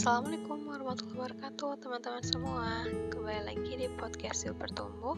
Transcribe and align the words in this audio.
Assalamualaikum 0.00 0.64
warahmatullahi 0.64 1.12
wabarakatuh 1.12 1.70
teman-teman 1.84 2.24
semua. 2.24 2.88
Kembali 3.12 3.52
lagi 3.52 3.84
di 3.84 3.84
podcast 4.00 4.48
Sil 4.48 4.56
Bertumbuh 4.56 5.12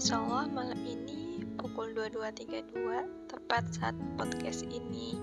Insya 0.00 0.16
Allah 0.16 0.48
malam 0.48 0.80
ini 0.80 1.44
pukul 1.60 1.92
22.32 1.92 3.28
Tepat 3.28 3.68
saat 3.76 3.92
podcast 4.16 4.64
ini 4.64 5.20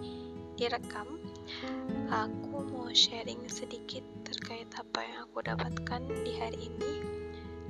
direkam 0.54 1.18
Aku 2.14 2.62
mau 2.62 2.94
sharing 2.94 3.42
sedikit 3.50 4.06
terkait 4.22 4.70
apa 4.78 5.02
yang 5.02 5.26
aku 5.26 5.50
dapatkan 5.50 6.02
di 6.22 6.38
hari 6.38 6.70
ini 6.70 6.94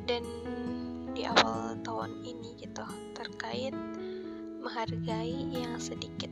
Dan 0.04 0.28
di 1.16 1.24
awal 1.24 1.80
tahun 1.80 2.28
ini 2.28 2.60
gitu 2.60 2.84
Terkait 3.16 3.72
menghargai 4.60 5.48
yang 5.56 5.80
sedikit. 5.80 6.28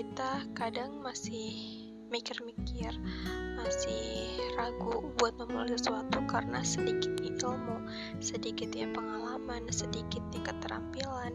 Kita 0.00 0.48
kadang 0.56 1.04
masih 1.04 1.79
mikir-mikir 2.10 2.92
masih 3.56 4.34
ragu 4.58 5.14
buat 5.16 5.38
memulai 5.38 5.72
sesuatu 5.72 6.20
karena 6.26 6.60
sedikit 6.66 7.16
ilmu 7.22 7.86
sedikitnya 8.20 8.90
pengalaman 8.92 9.70
sedikitnya 9.72 10.44
keterampilan 10.44 11.32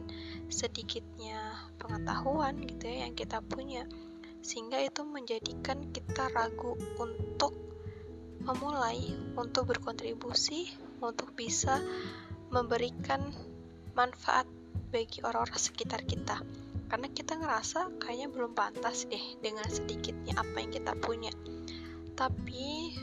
sedikitnya 0.49 1.39
pengetahuan 1.81 2.61
gitu 2.65 2.85
ya 2.89 3.07
yang 3.07 3.13
kita 3.17 3.41
punya. 3.41 3.85
Sehingga 4.45 4.77
itu 4.77 5.01
menjadikan 5.01 5.89
kita 5.89 6.29
ragu 6.29 6.77
untuk 7.01 7.53
memulai 8.45 9.09
untuk 9.33 9.73
berkontribusi 9.73 10.69
untuk 11.01 11.33
bisa 11.33 11.81
memberikan 12.53 13.33
manfaat 13.97 14.45
bagi 14.93 15.25
orang-orang 15.25 15.57
sekitar 15.57 16.05
kita 16.05 16.45
karena 16.85 17.07
kita 17.09 17.37
ngerasa 17.37 17.97
kayaknya 17.97 18.27
belum 18.29 18.51
pantas 18.53 19.09
deh 19.09 19.21
dengan 19.41 19.65
sedikitnya 19.65 20.37
apa 20.37 20.55
yang 20.61 20.71
kita 20.71 20.93
punya. 21.01 21.33
Tapi 22.15 22.95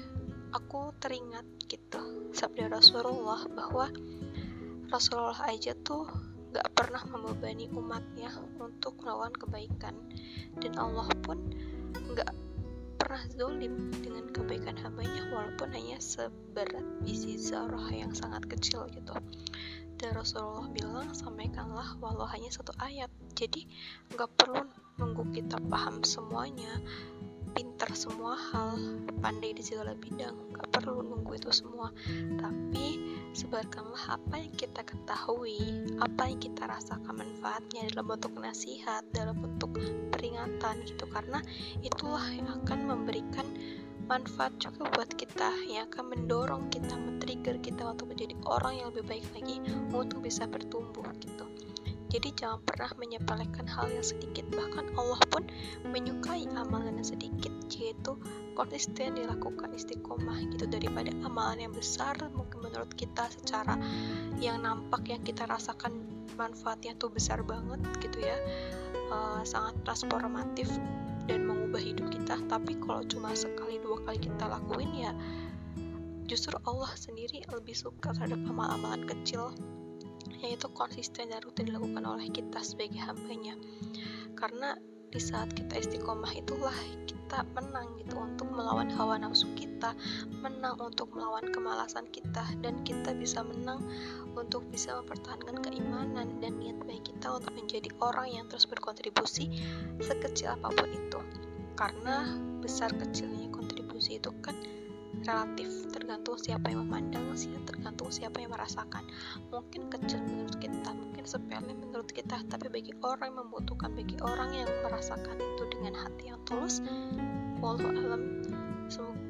aku 0.52 0.94
teringat 1.02 1.44
gitu 1.66 2.33
sabda 2.33 2.69
Rasulullah 2.69 3.44
bahwa 3.52 3.91
Rasulullah 4.92 5.48
aja 5.48 5.72
tuh 5.80 6.05
gak 6.52 6.69
pernah 6.77 7.00
membebani 7.08 7.72
umatnya 7.72 8.28
untuk 8.61 9.00
melawan 9.00 9.33
kebaikan. 9.33 9.96
Dan 10.61 10.77
Allah 10.77 11.08
pun 11.24 11.41
gak 12.12 12.33
pernah 13.12 13.28
zolim 13.36 13.92
dengan 14.00 14.24
kebaikan 14.32 14.72
hambanya 14.80 15.28
walaupun 15.36 15.68
hanya 15.77 16.00
seberat 16.00 16.80
biji 17.05 17.36
zarah 17.36 17.92
yang 17.92 18.08
sangat 18.16 18.41
kecil 18.48 18.88
gitu. 18.88 19.12
Dan 20.00 20.16
Rasulullah 20.16 20.64
bilang 20.72 21.12
sampaikanlah 21.12 22.00
walau 22.00 22.24
hanya 22.24 22.48
satu 22.48 22.72
ayat. 22.80 23.12
Jadi 23.36 23.68
nggak 24.16 24.33
perlu 24.40 24.64
nunggu 24.96 25.28
kita 25.28 25.60
paham 25.68 26.00
semuanya 26.00 26.72
pintar 27.52 27.92
semua 27.92 28.33
hal 28.33 28.80
pandai 29.20 29.52
di 29.52 29.60
segala 29.60 29.92
bidang. 29.92 30.33
Nggak 30.56 30.72
perlu 30.72 31.05
nunggu 31.05 31.36
itu 31.36 31.52
semua. 31.52 31.92
tapi 32.40 32.52
sebarkanlah 33.42 34.22
apa 34.22 34.38
yang 34.38 34.54
kita 34.54 34.86
ketahui 34.86 35.58
apa 35.98 36.30
yang 36.30 36.38
kita 36.38 36.62
rasakan 36.70 37.10
manfaatnya 37.10 37.90
dalam 37.90 38.14
bentuk 38.14 38.32
nasihat 38.38 39.02
dalam 39.10 39.34
bentuk 39.42 39.82
peringatan 40.14 40.86
gitu. 40.86 41.10
Karena 41.10 41.42
itulah 41.82 42.22
yang 42.30 42.46
akan 42.62 42.78
memberikan 42.86 43.42
manfaat 44.06 44.54
juga 44.62 44.86
buat 44.94 45.10
kita 45.18 45.50
yang 45.66 45.90
akan 45.90 46.14
mendorong 46.14 46.70
kita 46.70 46.94
men-trigger 46.94 47.58
kita 47.58 47.82
untuk 47.82 48.14
menjadi 48.14 48.38
orang 48.46 48.78
yang 48.78 48.86
lebih 48.94 49.10
baik 49.10 49.26
lagi 49.34 49.58
untuk 49.90 50.22
bisa 50.22 50.46
bertumbuh 50.46 51.06
gitu. 51.18 51.42
Jadi 52.12 52.28
jangan 52.36 52.60
pernah 52.62 52.92
menyepelekan 53.00 53.64
hal 53.64 53.88
yang 53.88 54.04
sedikit. 54.04 54.44
Bahkan 54.52 55.00
Allah 55.00 55.22
pun 55.32 55.48
menyukai 55.88 56.44
amalan 56.52 57.00
yang 57.00 57.08
sedikit 57.08 57.50
yaitu 57.78 58.16
konsisten 58.52 59.16
dilakukan 59.16 59.72
istiqomah 59.72 60.38
gitu 60.52 60.68
daripada 60.68 61.12
amalan 61.24 61.68
yang 61.68 61.74
besar. 61.74 62.16
Mungkin 62.33 62.64
menurut 62.64 62.92
kita 62.96 63.28
secara 63.33 63.77
yang 64.40 64.60
nampak 64.64 65.08
yang 65.08 65.22
kita 65.24 65.48
rasakan 65.48 65.92
manfaatnya 66.36 66.96
tuh 66.96 67.12
besar 67.12 67.40
banget 67.44 67.80
gitu 68.00 68.18
ya. 68.20 68.36
Uh, 69.12 69.44
sangat 69.44 69.77
transformatif 69.84 70.68
dan 71.28 71.44
mengubah 71.48 71.80
hidup 71.80 72.08
kita. 72.12 72.40
Tapi 72.48 72.77
kalau 72.80 73.05
cuma 73.08 73.32
sekali 73.32 73.80
dua 73.80 74.00
kali 74.05 74.18
kita 74.20 74.44
lakuin 74.48 74.92
ya 74.96 75.12
justru 76.32 76.56
Allah 76.64 76.88
sendiri 76.96 77.44
lebih 77.52 77.77
suka 77.77 78.16
terhadap 78.16 78.40
amal-amalan 78.48 79.05
kecil. 79.05 79.52
Yaitu 80.40 80.66
konsisten 80.74 81.30
dan 81.30 81.44
rutin 81.44 81.70
dilakukan 81.70 82.02
oleh 82.02 82.27
kita 82.32 82.58
sebagai 82.64 82.98
hambanya. 82.98 83.55
Karena 84.34 84.74
di 85.12 85.20
saat 85.20 85.52
kita 85.52 85.77
istiqomah 85.77 86.33
itulah 86.33 86.73
kita 87.05 87.45
menang 87.52 87.84
gitu 88.00 88.17
untuk 88.17 88.48
melawan 88.48 88.89
hawa 88.96 89.20
nafsu 89.20 89.45
kita 89.52 89.92
menang 90.40 90.80
untuk 90.80 91.12
melawan 91.12 91.52
kemalasan 91.52 92.08
kita 92.08 92.45
dan 92.64 92.80
kita 92.80 93.12
bisa 93.12 93.45
menang 93.45 93.84
untuk 94.33 94.64
bisa 94.73 94.96
mempertahankan 95.05 95.61
keimanan 95.61 96.40
dan 96.40 96.56
niat 96.56 96.80
baik 96.89 97.05
kita 97.05 97.28
untuk 97.28 97.52
menjadi 97.52 97.92
orang 98.00 98.33
yang 98.33 98.45
terus 98.48 98.64
berkontribusi 98.64 99.52
sekecil 100.00 100.56
apa 100.56 100.73
pun 100.73 100.89
itu. 100.89 101.20
Karena 101.77 102.36
besar 102.64 102.92
kecilnya 102.96 103.52
kontribusi 103.52 104.17
itu 104.17 104.33
kan 104.40 104.56
relatif 105.24 105.92
tergantung 105.92 106.40
siapa 106.40 106.73
yang 106.73 106.89
memandang 106.89 107.33
sih 107.36 107.52
tergantung 107.68 108.08
siapa 108.08 108.40
yang 108.40 108.52
merasakan. 108.52 109.05
Mungkin 109.52 109.92
kecil 109.92 110.24
menurut 110.24 110.56
kita 110.56 110.92
mungkin 111.22 111.38
sepele 111.38 111.70
menurut 111.78 112.10
kita 112.10 112.42
tapi 112.50 112.66
bagi 112.66 112.90
orang 113.06 113.30
yang 113.30 113.46
membutuhkan 113.46 113.94
bagi 113.94 114.18
orang 114.27 114.58
yang 114.58 114.66
merasakan 114.83 115.38
itu 115.38 115.62
dengan 115.70 115.94
hati 115.94 116.34
yang 116.34 116.40
tulus 116.42 116.83
walau 117.62 117.94
alam 117.94 118.42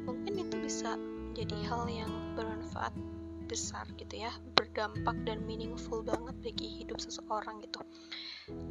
mungkin 0.09 0.41
itu 0.41 0.57
bisa 0.57 0.97
jadi 1.37 1.53
hal 1.69 1.85
yang 1.93 2.09
bermanfaat 2.33 2.97
besar 3.45 3.85
gitu 4.01 4.25
ya 4.25 4.33
berdampak 4.57 5.21
dan 5.29 5.45
meaningful 5.45 6.01
banget 6.01 6.33
bagi 6.41 6.81
hidup 6.81 6.97
seseorang 6.97 7.61
gitu. 7.61 7.85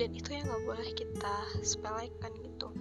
Dan 0.02 0.18
itu 0.18 0.34
yang 0.34 0.50
nggak 0.50 0.66
boleh 0.66 0.90
kita 0.98 1.36
sepelekan 1.62 2.34
gitu. 2.42 2.74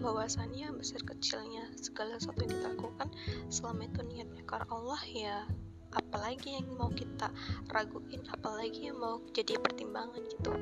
Bahwasannya 0.00 0.72
besar 0.72 1.04
kecilnya 1.04 1.68
segala 1.76 2.16
sesuatu 2.16 2.48
yang 2.48 2.52
kita 2.56 2.68
lakukan 2.72 3.08
selama 3.52 3.84
itu 3.92 4.00
niatnya 4.08 4.42
karena 4.48 4.66
Allah 4.72 5.02
ya 5.04 5.36
apalagi 5.90 6.58
yang 6.58 6.68
mau 6.78 6.90
kita 6.90 7.30
raguin 7.70 8.22
apalagi 8.30 8.90
yang 8.90 8.98
mau 8.98 9.18
jadi 9.34 9.58
pertimbangan 9.58 10.22
gitu. 10.30 10.52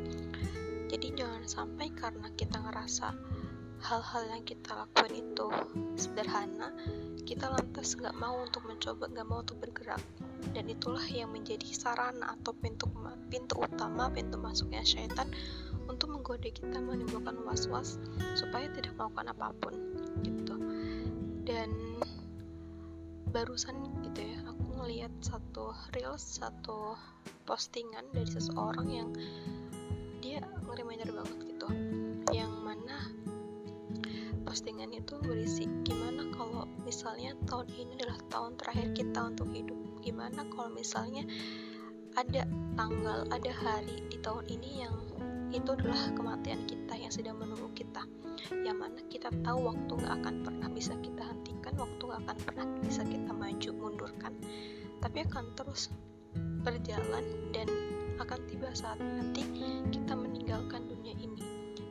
Jadi 0.88 1.06
jangan 1.16 1.44
sampai 1.44 1.92
karena 1.92 2.32
kita 2.32 2.56
ngerasa 2.64 3.12
hal-hal 3.78 4.22
yang 4.26 4.42
kita 4.42 4.74
lakukan 4.74 5.12
itu 5.14 5.46
sederhana 5.94 6.74
kita 7.28 7.44
lantas 7.44 7.92
nggak 7.92 8.16
mau 8.16 8.40
untuk 8.40 8.64
mencoba 8.64 9.04
nggak 9.12 9.28
mau 9.28 9.44
untuk 9.44 9.60
bergerak. 9.60 10.00
Dan 10.56 10.64
itulah 10.72 11.04
yang 11.12 11.28
menjadi 11.28 11.68
sarana 11.76 12.32
atau 12.40 12.56
pintu 12.56 12.88
pintu 13.28 13.60
utama 13.60 14.08
pintu 14.08 14.40
masuknya 14.40 14.80
syaitan 14.80 15.28
untuk 15.92 16.08
menggoda 16.08 16.48
kita 16.48 16.80
menimbulkan 16.80 17.36
was-was 17.44 18.00
supaya 18.32 18.72
tidak 18.72 18.96
melakukan 18.96 19.28
apa 19.28 19.52
pun 19.60 19.74
gitu. 20.24 20.56
Dan 21.44 22.00
barusan 23.28 23.76
gitu 24.08 24.24
ya 24.24 24.40
aku 24.48 24.67
ngelihat 24.78 25.10
satu 25.18 25.74
reels 25.92 26.22
satu 26.38 26.94
postingan 27.42 28.06
dari 28.14 28.30
seseorang 28.30 28.88
yang 28.88 29.10
dia 30.22 30.38
ngereminder 30.64 31.10
banget 31.10 31.38
gitu. 31.50 31.68
Yang 32.30 32.52
mana 32.62 32.96
postingan 34.46 34.94
itu 34.94 35.18
berisi 35.18 35.66
gimana 35.82 36.30
kalau 36.32 36.64
misalnya 36.86 37.34
tahun 37.50 37.66
ini 37.74 37.98
adalah 37.98 38.18
tahun 38.30 38.52
terakhir 38.56 38.88
kita 38.94 39.20
untuk 39.34 39.50
hidup? 39.50 39.78
Gimana 40.00 40.46
kalau 40.54 40.70
misalnya 40.70 41.26
ada 42.14 42.46
tanggal 42.78 43.26
ada 43.34 43.52
hari 43.52 44.02
di 44.10 44.18
tahun 44.22 44.46
ini 44.46 44.70
yang 44.86 44.94
itu 45.48 45.70
adalah 45.72 46.12
kematian 46.12 46.68
kita 46.68 46.94
yang 46.96 47.12
sedang 47.12 47.36
menunggu 47.40 47.72
kita. 47.72 48.04
Yang 48.52 48.76
mana 48.76 49.00
kita 49.08 49.28
tahu 49.42 49.58
waktu 49.72 49.92
gak 50.04 50.14
akan 50.22 50.34
pernah 50.44 50.68
bisa 50.70 50.92
kita 51.00 51.22
hentikan 51.24 51.74
waktu 51.80 52.02
gak 52.04 52.20
akan 52.24 52.38
pernah 52.44 52.66
bisa 52.84 53.02
kita 53.04 53.30
maju 53.32 53.70
mundurkan. 53.74 54.32
Tapi 55.00 55.18
akan 55.24 55.44
terus 55.56 55.88
berjalan 56.62 57.24
dan 57.54 57.68
akan 58.20 58.40
tiba 58.50 58.68
saat 58.76 59.00
nanti 59.00 59.42
kita 59.90 60.12
meninggalkan 60.14 60.86
dunia 60.86 61.16
ini. 61.16 61.42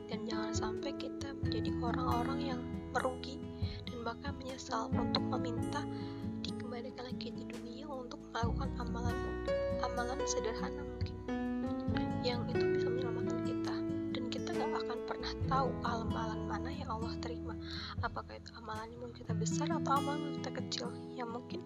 Dan 0.08 0.24
jangan 0.24 0.52
sampai 0.56 0.96
kita 0.96 1.36
menjadi 1.44 1.70
orang-orang 1.84 2.40
yang 2.40 2.60
merugi 2.96 3.36
dan 3.84 4.00
bahkan 4.00 4.32
menyesal 4.40 4.88
untuk 4.96 5.20
meminta 5.28 5.84
dikembalikan 6.40 7.04
lagi 7.04 7.28
di 7.36 7.44
dunia 7.44 7.84
untuk 7.84 8.16
melakukan 8.32 8.72
amalan 8.80 9.16
amalan 9.84 10.16
sederhana 10.24 10.87
tahu 15.48 15.72
amalan 15.82 16.44
mana 16.44 16.70
yang 16.70 16.92
Allah 16.92 17.16
terima. 17.24 17.56
Apakah 18.04 18.36
itu 18.36 18.52
amalan 18.60 18.92
yang 19.00 19.12
kita 19.16 19.32
besar 19.32 19.66
atau 19.72 19.96
amalan 19.96 20.36
kita 20.38 20.50
kecil? 20.60 20.88
Yang 21.16 21.28
mungkin 21.40 21.60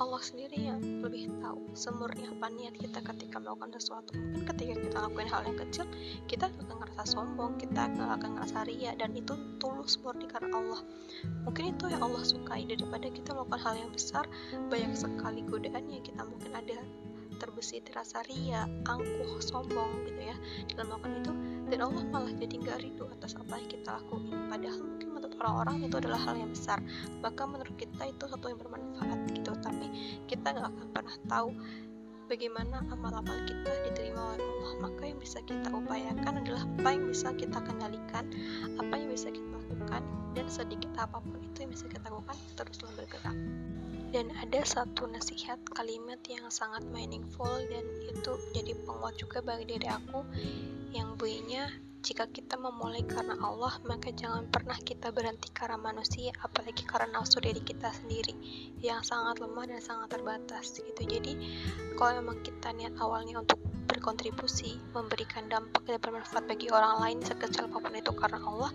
Allah 0.00 0.20
sendiri 0.24 0.56
yang 0.56 0.80
lebih 1.04 1.28
tahu 1.38 1.62
semurni 1.76 2.24
apa 2.24 2.48
niat 2.50 2.74
kita 2.76 2.98
ketika 3.00 3.38
melakukan 3.38 3.78
sesuatu. 3.78 4.16
Mungkin 4.16 4.44
ketika 4.50 4.74
kita 4.80 4.96
lakukan 4.98 5.28
hal 5.30 5.42
yang 5.46 5.58
kecil 5.68 5.86
kita 6.26 6.50
akan 6.50 6.76
ngerasa 6.82 7.02
sombong 7.06 7.52
kita 7.60 7.86
akan 7.86 8.30
ngerasa 8.40 8.58
ria 8.66 8.92
dan 8.98 9.14
itu 9.14 9.38
tulus 9.62 10.00
murni 10.02 10.26
karena 10.26 10.50
Allah. 10.52 10.80
Mungkin 11.46 11.78
itu 11.78 11.84
yang 11.92 12.02
Allah 12.02 12.24
sukai. 12.26 12.66
Daripada 12.66 13.06
kita 13.06 13.36
melakukan 13.36 13.60
hal 13.62 13.74
yang 13.78 13.90
besar 13.94 14.24
banyak 14.66 14.92
sekali 14.96 15.40
godaan 15.46 15.84
yang 15.86 16.02
kita 16.02 16.22
mungkin 16.24 16.52
ada 16.56 16.78
terbesit 17.36 17.90
rasa 17.90 18.22
ria, 18.30 18.70
angkuh, 18.86 19.42
sombong 19.42 20.06
gitu 20.06 20.22
ya. 20.30 20.36
Dalam 20.72 20.94
melakukan 20.94 21.12
itu 21.20 21.32
dan 21.72 21.88
Allah 21.88 22.04
malah 22.12 22.28
jadi 22.36 22.60
nggak 22.60 22.84
rindu 22.84 23.08
atas 23.16 23.32
apa 23.32 23.56
yang 23.56 23.68
kita 23.72 23.96
lakuin. 23.96 24.28
Padahal 24.52 24.80
mungkin 24.84 25.08
menurut 25.08 25.34
orang-orang 25.40 25.88
itu 25.88 25.96
adalah 26.04 26.20
hal 26.20 26.36
yang 26.36 26.52
besar. 26.52 26.78
Bahkan 27.24 27.46
menurut 27.48 27.76
kita 27.80 28.12
itu 28.12 28.24
satu 28.28 28.52
yang 28.52 28.60
bermanfaat 28.60 29.20
gitu. 29.32 29.56
Tapi 29.56 29.86
kita 30.28 30.52
nggak 30.52 30.68
akan 30.68 30.88
pernah 30.92 31.16
tahu 31.32 31.48
bagaimana 32.28 32.84
amal-amal 32.92 33.38
kita 33.48 33.72
diterima 33.88 34.36
oleh 34.36 34.44
Allah. 34.44 34.72
Maka 34.84 35.00
yang 35.00 35.16
bisa 35.16 35.40
kita 35.48 35.72
upayakan 35.72 36.44
adalah 36.44 36.62
apa 36.76 36.88
yang 36.92 37.04
bisa 37.08 37.32
kita 37.32 37.58
kendalikan 37.64 38.24
apa 38.76 38.92
yang 38.92 39.08
bisa 39.08 39.32
kita 39.32 39.48
lakukan 39.56 40.02
dan 40.36 40.46
sedikit 40.52 40.92
apa 41.00 41.24
pun 41.24 41.40
itu 41.40 41.56
yang 41.64 41.72
bisa 41.72 41.88
kita 41.88 42.04
lakukan 42.12 42.36
teruslah 42.60 42.92
bergerak. 43.00 43.38
Dan 44.12 44.28
ada 44.44 44.60
satu 44.60 45.08
nasihat 45.08 45.56
kalimat 45.72 46.20
yang 46.28 46.44
sangat 46.52 46.84
meaningful 46.92 47.48
dan 47.72 47.88
itu 48.12 48.32
jadi 48.52 48.76
penguat 48.84 49.16
juga 49.16 49.40
bagi 49.40 49.72
diri 49.72 49.88
aku 49.88 50.20
yang 50.92 51.16
bunyinya 51.16 51.72
jika 52.02 52.26
kita 52.26 52.58
memulai 52.58 53.06
karena 53.06 53.38
Allah 53.38 53.78
maka 53.86 54.10
jangan 54.10 54.50
pernah 54.50 54.74
kita 54.74 55.14
berhenti 55.14 55.48
karena 55.54 55.78
manusia 55.78 56.34
apalagi 56.42 56.82
karena 56.82 57.14
nafsu 57.14 57.38
diri 57.38 57.62
kita 57.62 57.94
sendiri 57.94 58.34
yang 58.82 59.00
sangat 59.06 59.38
lemah 59.38 59.70
dan 59.70 59.80
sangat 59.80 60.10
terbatas 60.18 60.82
gitu 60.82 61.02
jadi 61.06 61.38
kalau 61.94 62.20
memang 62.20 62.42
kita 62.42 62.74
niat 62.74 62.98
awalnya 62.98 63.38
untuk 63.38 63.62
berkontribusi, 63.92 64.80
memberikan 64.96 65.46
dampak 65.52 65.84
dan 65.84 66.00
bermanfaat 66.00 66.48
bagi 66.48 66.72
orang 66.72 66.98
lain 67.02 67.18
sekecil 67.20 67.68
apa 67.68 67.76
pun 67.76 67.92
itu 67.92 68.12
karena 68.16 68.40
Allah, 68.40 68.70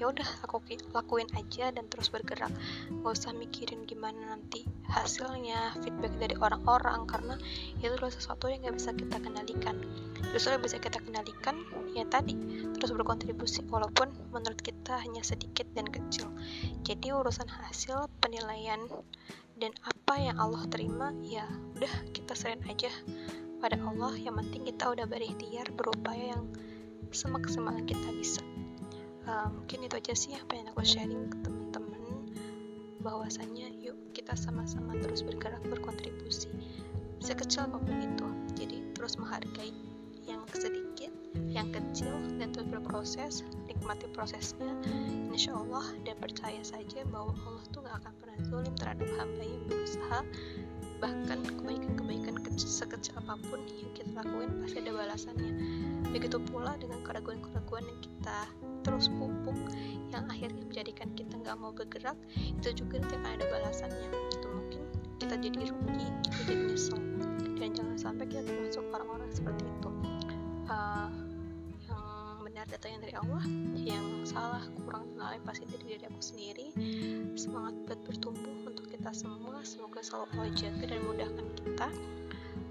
ya 0.00 0.08
udah 0.08 0.24
aku 0.42 0.64
lakuin 0.96 1.28
aja 1.36 1.68
dan 1.70 1.84
terus 1.92 2.08
bergerak. 2.08 2.50
Gak 2.88 3.12
usah 3.12 3.36
mikirin 3.36 3.84
gimana 3.84 4.32
nanti 4.32 4.64
hasilnya, 4.88 5.76
feedback 5.84 6.16
dari 6.16 6.34
orang-orang 6.40 7.04
karena 7.04 7.36
itu 7.78 7.92
adalah 7.92 8.10
sesuatu 8.10 8.48
yang 8.48 8.64
gak 8.64 8.76
bisa 8.80 8.90
kita 8.96 9.16
kendalikan. 9.20 9.76
Justru 10.30 10.54
bisa 10.62 10.78
kita 10.78 11.02
kendalikan 11.02 11.66
ya 11.92 12.06
tadi 12.06 12.38
terus 12.78 12.94
berkontribusi 12.94 13.66
walaupun 13.68 14.14
menurut 14.30 14.62
kita 14.62 15.02
hanya 15.02 15.20
sedikit 15.26 15.66
dan 15.74 15.90
kecil. 15.90 16.30
Jadi 16.86 17.10
urusan 17.10 17.50
hasil 17.50 18.06
penilaian 18.22 18.80
dan 19.58 19.74
apa 19.82 20.14
yang 20.18 20.38
Allah 20.38 20.64
terima 20.70 21.10
ya 21.20 21.44
udah 21.76 21.94
kita 22.14 22.32
serahin 22.38 22.62
aja 22.70 22.88
pada 23.58 23.76
Allah. 23.82 24.14
Yang 24.16 24.46
penting 24.46 24.62
kita 24.70 24.84
udah 24.94 25.06
berikhtiar 25.10 25.66
berupaya 25.74 26.38
yang 26.38 26.46
semaksimal 27.12 27.76
kita 27.84 28.08
bisa. 28.16 28.42
Uh, 29.22 29.46
mungkin 29.54 29.86
itu 29.86 29.94
aja 29.94 30.14
sih 30.18 30.34
yang 30.34 30.66
aku 30.72 30.82
sharing 30.82 31.30
ke 31.30 31.36
teman-teman. 31.46 32.02
Bahwasanya 33.02 33.70
yuk 33.78 33.98
kita 34.16 34.34
sama-sama 34.34 34.94
terus 34.98 35.22
bergerak 35.22 35.62
berkontribusi 35.66 36.50
sekecil 37.22 37.70
apa 37.70 37.78
pun 37.78 37.96
itu. 38.02 38.26
Jadi 38.58 38.76
terus 38.98 39.14
menghargai 39.14 39.81
yang 41.62 41.70
kecil 41.70 42.14
dan 42.42 42.50
terus 42.50 42.66
berproses 42.66 43.34
nikmati 43.70 44.10
prosesnya 44.10 44.74
insya 45.30 45.54
Allah 45.54 45.86
dan 46.02 46.18
percaya 46.18 46.60
saja 46.60 47.06
bahwa 47.08 47.32
Allah 47.46 47.64
tuh 47.70 47.80
gak 47.86 47.96
akan 48.02 48.12
pernah 48.18 48.38
zulim 48.50 48.74
terhadap 48.76 49.08
hamba 49.16 49.42
yang 49.46 49.62
berusaha. 49.70 50.20
Bahkan 51.02 51.38
kebaikan-kebaikan 51.58 52.34
sekecil 52.58 53.16
apa 53.18 53.34
pun 53.48 53.64
yang 53.66 53.90
kita 53.96 54.10
lakuin 54.12 54.50
pasti 54.60 54.78
ada 54.84 54.92
balasannya. 54.92 55.52
Begitu 56.12 56.38
pula 56.52 56.76
dengan 56.76 57.00
keraguan-keraguan 57.02 57.88
yang 57.88 58.00
kita 58.04 58.38
terus 58.82 59.08
pupuk 59.08 59.56
yang 60.10 60.26
akhirnya 60.28 60.62
menjadikan 60.66 61.08
kita 61.14 61.38
nggak 61.38 61.56
mau 61.58 61.72
bergerak 61.72 62.18
itu 62.44 62.74
juga 62.76 63.00
nanti 63.00 63.14
akan 63.18 63.30
ada 63.40 63.46
balasannya. 63.48 64.08
Itu 64.36 64.46
mungkin 64.52 64.82
kita 65.16 65.34
jadi 65.40 65.58
rugi 65.70 66.06
kita 66.28 66.38
jadi 66.44 66.62
nyesel. 66.70 67.00
Dan 67.56 67.70
jangan 67.78 67.96
sampai 67.96 68.26
kita 68.26 68.42
termasuk 68.42 68.84
orang-orang 68.90 69.30
seperti 69.30 69.64
itu. 69.64 69.90
Uh, 70.66 71.10
datangnya 72.72 73.04
dari 73.04 73.14
Allah 73.20 73.44
yang 73.76 74.24
salah 74.24 74.64
kurang 74.80 75.12
lalai 75.20 75.36
pasti 75.44 75.68
dari 75.68 75.92
diri 75.92 76.08
aku 76.08 76.20
sendiri. 76.24 76.66
Semangat 77.36 77.76
buat 77.84 78.00
bertumbuh 78.08 78.72
untuk 78.72 78.88
kita 78.88 79.12
semua. 79.12 79.60
Semoga 79.60 80.00
selalu 80.00 80.24
Allah 80.32 80.48
jaga 80.56 80.84
dan 80.88 81.00
mudahkan 81.04 81.46
kita. 81.60 81.88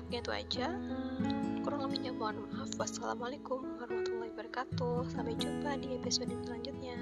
Mungkin 0.02 0.20
itu 0.26 0.32
aja. 0.34 0.68
Kurang 1.62 1.86
lebihnya 1.86 2.18
mohon 2.18 2.50
maaf. 2.50 2.74
Wassalamualaikum 2.82 3.62
warahmatullahi 3.78 4.34
wabarakatuh. 4.34 5.06
Sampai 5.14 5.38
jumpa 5.38 5.78
di 5.78 5.94
episode 5.94 6.34
selanjutnya 6.50 6.98